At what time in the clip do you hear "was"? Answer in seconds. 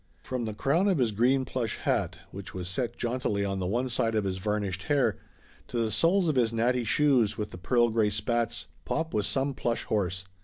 2.55-2.67, 9.13-9.27